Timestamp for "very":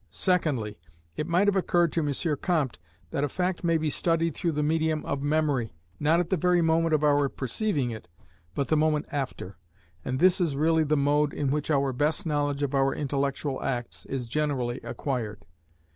6.37-6.59